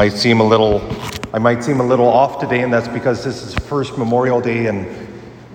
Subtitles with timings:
[0.00, 0.80] I seem a little,
[1.34, 4.40] I might seem a little off today, and that's because this is the first Memorial
[4.40, 4.86] Day in,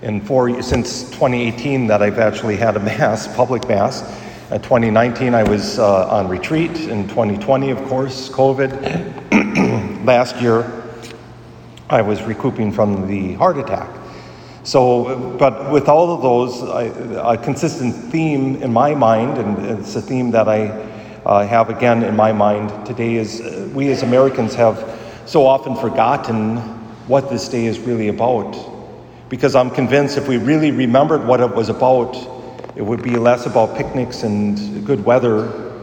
[0.03, 4.03] in four, since 2018 that I've actually had a mass, public mass.
[4.51, 6.81] In 2019, I was uh, on retreat.
[6.81, 10.05] In 2020, of course, COVID.
[10.05, 10.83] Last year,
[11.89, 13.89] I was recouping from the heart attack.
[14.61, 19.95] So, but with all of those, I, a consistent theme in my mind, and it's
[19.95, 20.94] a theme that I
[21.25, 25.75] uh, have again in my mind today is uh, we as Americans have so often
[25.75, 26.57] forgotten
[27.07, 28.55] what this day is really about.
[29.29, 32.15] Because I'm convinced if we really remembered what it was about,
[32.75, 35.73] it would be less about picnics and good weather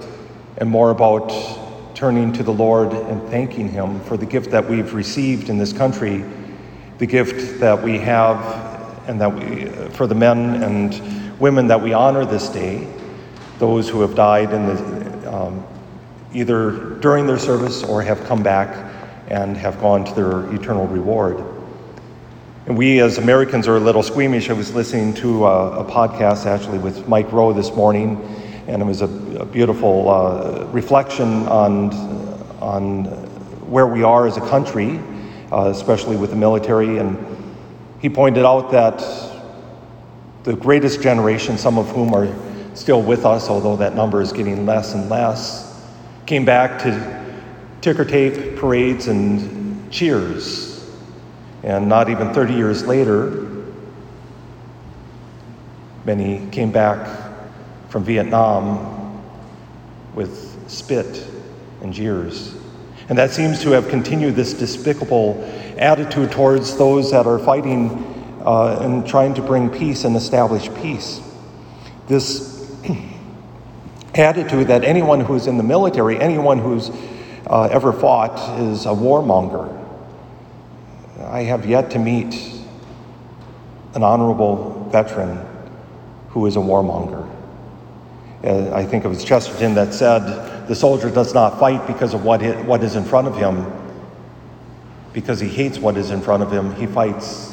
[0.58, 1.30] and more about
[1.94, 5.72] turning to the Lord and thanking Him for the gift that we've received in this
[5.72, 6.24] country,
[6.98, 8.38] the gift that we have,
[9.08, 12.86] and that we, for the men and women that we honor this day,
[13.58, 15.01] those who have died in the,
[15.32, 15.66] um,
[16.34, 18.92] either during their service or have come back
[19.28, 21.42] and have gone to their eternal reward.
[22.66, 24.50] And we as Americans are a little squeamish.
[24.50, 28.20] I was listening to a, a podcast actually with Mike Rowe this morning,
[28.68, 29.06] and it was a,
[29.40, 31.92] a beautiful uh, reflection on,
[32.60, 33.04] on
[33.68, 35.00] where we are as a country,
[35.50, 36.98] uh, especially with the military.
[36.98, 37.18] And
[38.00, 39.02] he pointed out that
[40.44, 42.26] the greatest generation, some of whom are
[42.74, 45.86] still with us, although that number is getting less and less,
[46.26, 47.22] came back to
[47.80, 50.90] ticker tape parades and cheers.
[51.62, 53.48] And not even 30 years later,
[56.04, 57.32] many came back
[57.88, 59.22] from Vietnam
[60.14, 61.26] with spit
[61.82, 62.54] and jeers.
[63.08, 65.42] And that seems to have continued this despicable
[65.76, 67.90] attitude towards those that are fighting
[68.44, 71.20] uh, and trying to bring peace and establish peace.
[72.06, 72.61] This
[74.14, 76.90] attitude that anyone who's in the military, anyone who's
[77.46, 79.78] uh, ever fought, is a warmonger.
[81.20, 82.34] I have yet to meet
[83.94, 85.46] an honorable veteran
[86.28, 87.28] who is a warmonger.
[88.44, 92.24] Uh, I think it was Chesterton that said, The soldier does not fight because of
[92.24, 93.70] what, it, what is in front of him,
[95.12, 96.74] because he hates what is in front of him.
[96.74, 97.50] He fights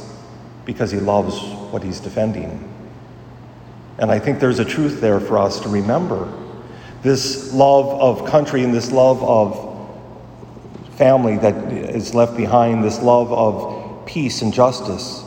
[0.65, 1.39] because he loves
[1.71, 2.78] what he's defending.
[3.99, 6.33] And I think there's a truth there for us to remember
[7.01, 9.65] this love of country and this love of
[10.97, 15.23] family that is left behind, this love of peace and justice.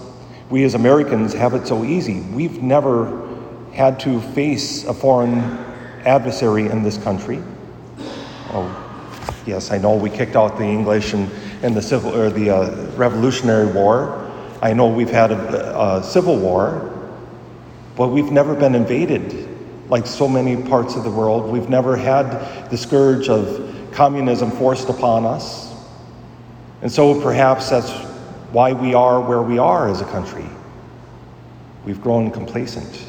[0.51, 2.21] We as Americans have it so easy.
[2.21, 3.29] We've never
[3.73, 5.41] had to face a foreign
[6.05, 7.43] adversary in this country.
[8.51, 8.69] Oh,
[9.47, 11.31] yes, I know we kicked out the English in,
[11.63, 14.31] in the civil or the uh, Revolutionary War.
[14.61, 17.02] I know we've had a, a civil war,
[17.97, 19.49] but we've never been invaded
[19.89, 21.51] like so many parts of the world.
[21.51, 25.75] We've never had the scourge of communism forced upon us.
[26.81, 27.91] And so perhaps that's
[28.53, 30.47] why we are where we are as a country.
[31.85, 33.05] We've grown complacent.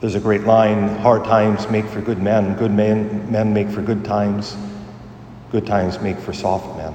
[0.00, 3.82] There's a great line hard times make for good men, good men, men make for
[3.82, 4.56] good times,
[5.52, 6.94] good times make for soft men,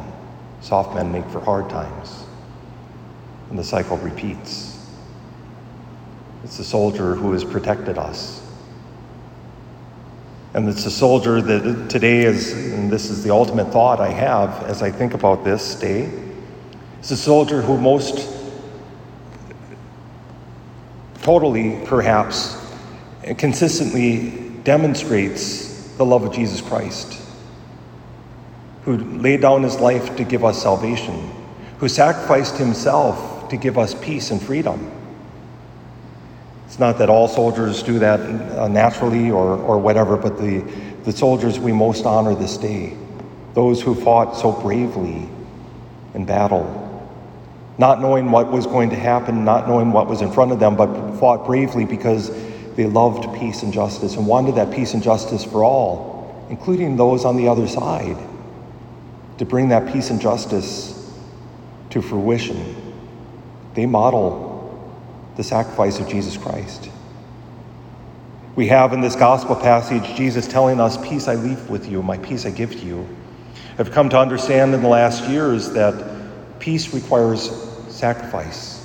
[0.59, 2.25] soft men make for hard times.
[3.50, 4.77] And the cycle repeats.
[6.44, 8.48] It's the soldier who has protected us
[10.58, 14.64] and it's a soldier that today is, and this is the ultimate thought I have
[14.64, 16.09] as I think about this day,
[16.97, 18.28] it's a soldier who most
[21.22, 22.58] totally, perhaps,
[23.24, 27.22] and consistently demonstrates the love of Jesus Christ,
[28.81, 31.30] who laid down his life to give us salvation,
[31.78, 34.92] who sacrificed himself to give us peace and freedom.
[36.67, 40.59] It's not that all soldiers do that uh, naturally or, or whatever, but the,
[41.05, 42.95] the soldiers we most honor this day,
[43.53, 45.29] those who fought so bravely
[46.13, 46.83] in battle,
[47.78, 50.75] not knowing what was going to happen, not knowing what was in front of them,
[50.75, 52.31] but fought bravely because
[52.75, 57.23] they loved peace and justice and wanted that peace and justice for all, including those
[57.23, 58.17] on the other side,
[59.38, 61.13] to bring that peace and justice
[61.91, 62.75] to fruition.
[63.73, 64.57] They model
[65.37, 66.89] the sacrifice of Jesus Christ.
[68.55, 72.17] We have in this gospel passage Jesus telling us, Peace I leave with you, my
[72.17, 73.07] peace I give to you.
[73.78, 77.51] I've come to understand in the last years that peace requires
[77.87, 78.84] sacrifice.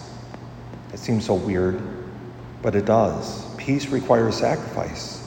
[0.92, 1.80] It seems so weird,
[2.60, 3.46] but it does.
[3.56, 5.26] Peace requires sacrifice.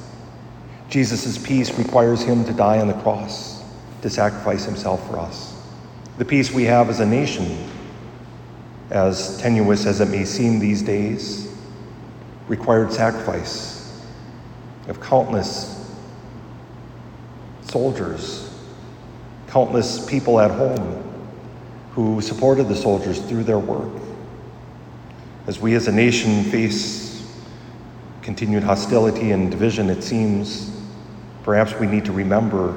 [0.89, 3.63] Jesus' peace requires him to die on the cross,
[4.03, 5.59] to sacrifice himself for us.
[6.19, 7.64] The peace we have as a nation
[8.89, 11.51] as tenuous as it may seem these days,
[12.47, 14.05] required sacrifice
[14.87, 15.75] of countless
[17.63, 18.53] soldiers,
[19.47, 21.01] countless people at home
[21.91, 24.01] who supported the soldiers through their work.
[25.47, 27.05] As we as a nation face
[28.21, 30.71] continued hostility and division, it seems
[31.43, 32.75] perhaps we need to remember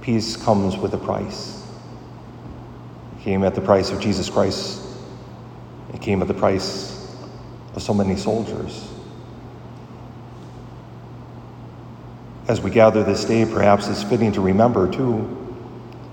[0.00, 1.62] peace comes with a price.
[3.18, 4.80] It came at the price of Jesus Christ,
[5.94, 7.16] it came at the price
[7.74, 8.88] of so many soldiers.
[12.48, 15.36] As we gather this day, perhaps it's fitting to remember too,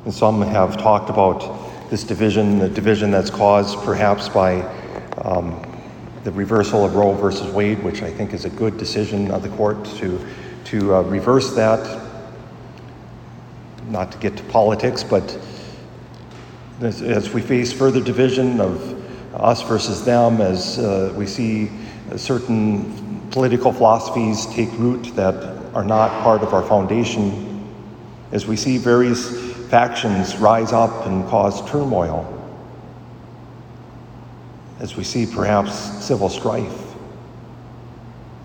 [0.03, 4.61] and some have talked about this division, the division that's caused perhaps by
[5.23, 5.61] um,
[6.23, 9.49] the reversal of Roe versus Wade, which I think is a good decision of the
[9.49, 10.27] court to,
[10.65, 12.01] to uh, reverse that.
[13.87, 15.39] Not to get to politics, but
[16.81, 19.04] as, as we face further division of
[19.35, 21.69] us versus them, as uh, we see
[22.15, 25.35] certain political philosophies take root that
[25.73, 27.69] are not part of our foundation,
[28.31, 32.31] as we see various factions rise up and cause turmoil,
[34.79, 35.73] as we see perhaps
[36.03, 36.95] civil strife,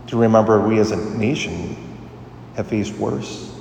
[0.06, 1.76] to remember we as a nation
[2.56, 3.54] have faced worse.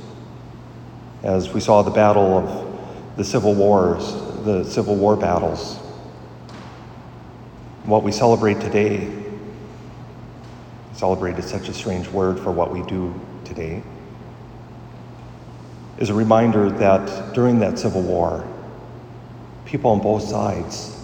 [1.21, 4.13] As we saw the battle of the civil wars,
[4.45, 5.79] the civil war battles,
[7.89, 9.11] what we celebrate today,
[10.93, 13.13] celebrate is such a strange word for what we do
[13.45, 13.81] today
[15.99, 18.47] is a reminder that during that Civil War,
[19.65, 20.97] people on both sides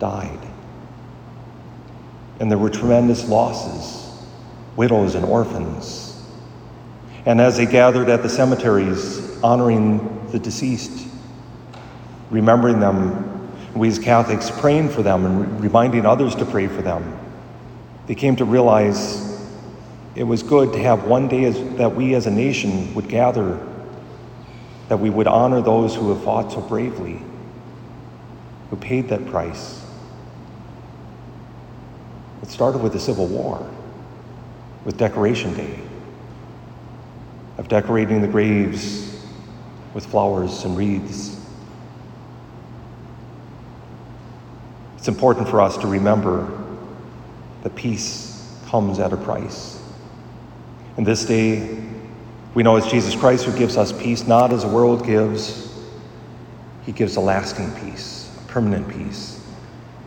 [0.00, 0.40] died.
[2.40, 4.26] And there were tremendous losses,
[4.74, 6.20] widows and orphans.
[7.24, 11.06] And as they gathered at the cemeteries, honoring the deceased,
[12.30, 13.37] remembering them,
[13.74, 17.18] we as Catholics praying for them and reminding others to pray for them,
[18.06, 19.28] they came to realize
[20.14, 23.64] it was good to have one day as, that we as a nation would gather,
[24.88, 27.22] that we would honor those who have fought so bravely,
[28.70, 29.84] who paid that price.
[32.42, 33.68] It started with the Civil War,
[34.84, 35.78] with Decoration Day,
[37.58, 39.22] of decorating the graves
[39.94, 41.37] with flowers and wreaths.
[45.08, 46.46] It's important for us to remember
[47.62, 49.82] that peace comes at a price.
[50.98, 51.82] And this day,
[52.52, 55.74] we know it's Jesus Christ who gives us peace, not as the world gives.
[56.84, 59.42] He gives a lasting peace, a permanent peace,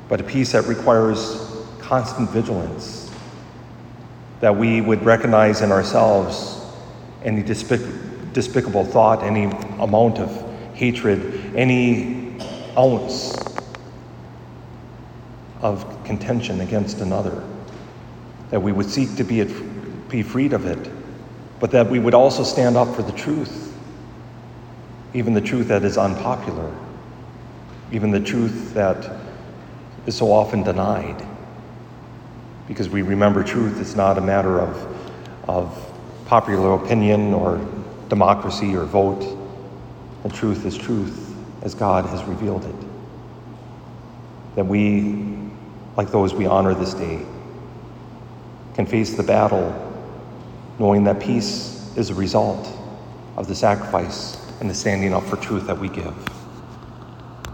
[0.07, 3.09] but a peace that requires constant vigilance,
[4.39, 6.63] that we would recognize in ourselves
[7.23, 9.45] any despic- despicable thought, any
[9.79, 10.29] amount of
[10.75, 12.39] hatred, any
[12.77, 13.40] ounce
[15.61, 17.43] of contention against another,
[18.49, 19.49] that we would seek to be at
[20.09, 20.91] be freed of it,
[21.59, 23.73] but that we would also stand up for the truth,
[25.13, 26.75] even the truth that is unpopular,
[27.91, 29.19] even the truth that
[30.05, 31.25] is so often denied.
[32.67, 35.93] Because we remember truth is not a matter of, of
[36.25, 37.65] popular opinion or
[38.09, 39.37] democracy or vote.
[40.23, 42.90] The truth is truth as God has revealed it.
[44.55, 45.37] That we,
[45.95, 47.25] like those we honor this day,
[48.73, 49.87] can face the battle
[50.79, 52.67] knowing that peace is a result
[53.37, 56.40] of the sacrifice and the standing up for truth that we give.